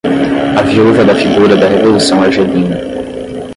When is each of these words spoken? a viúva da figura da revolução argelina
a 0.59 0.63
viúva 0.63 1.05
da 1.05 1.13
figura 1.13 1.55
da 1.55 1.67
revolução 1.69 2.23
argelina 2.23 2.75